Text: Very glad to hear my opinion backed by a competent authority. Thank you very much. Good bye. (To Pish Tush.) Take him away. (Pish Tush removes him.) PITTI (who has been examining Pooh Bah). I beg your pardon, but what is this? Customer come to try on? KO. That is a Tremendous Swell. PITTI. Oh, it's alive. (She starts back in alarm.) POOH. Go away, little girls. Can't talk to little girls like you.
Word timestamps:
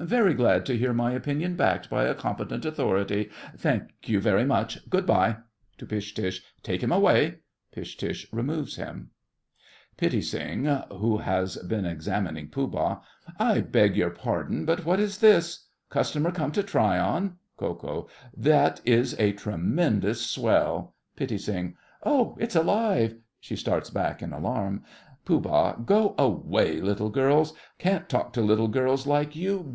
Very 0.00 0.32
glad 0.32 0.64
to 0.64 0.78
hear 0.78 0.94
my 0.94 1.12
opinion 1.12 1.54
backed 1.54 1.90
by 1.90 2.04
a 2.04 2.14
competent 2.14 2.64
authority. 2.64 3.28
Thank 3.58 3.90
you 4.06 4.20
very 4.22 4.46
much. 4.46 4.88
Good 4.88 5.04
bye. 5.04 5.36
(To 5.76 5.84
Pish 5.84 6.14
Tush.) 6.14 6.40
Take 6.62 6.82
him 6.82 6.90
away. 6.90 7.40
(Pish 7.72 7.98
Tush 7.98 8.26
removes 8.32 8.76
him.) 8.76 9.10
PITTI 9.98 10.88
(who 10.98 11.18
has 11.18 11.58
been 11.58 11.84
examining 11.84 12.48
Pooh 12.48 12.68
Bah). 12.68 13.00
I 13.38 13.60
beg 13.60 13.94
your 13.94 14.08
pardon, 14.08 14.64
but 14.64 14.86
what 14.86 14.98
is 14.98 15.18
this? 15.18 15.66
Customer 15.90 16.32
come 16.32 16.52
to 16.52 16.62
try 16.62 16.98
on? 16.98 17.36
KO. 17.58 18.08
That 18.34 18.80
is 18.86 19.14
a 19.18 19.32
Tremendous 19.32 20.24
Swell. 20.24 20.94
PITTI. 21.18 21.74
Oh, 22.02 22.34
it's 22.40 22.56
alive. 22.56 23.16
(She 23.40 23.56
starts 23.56 23.90
back 23.90 24.22
in 24.22 24.32
alarm.) 24.32 24.84
POOH. 25.26 25.82
Go 25.84 26.14
away, 26.16 26.80
little 26.80 27.10
girls. 27.10 27.52
Can't 27.78 28.08
talk 28.08 28.32
to 28.32 28.40
little 28.40 28.68
girls 28.68 29.06
like 29.06 29.36
you. 29.36 29.70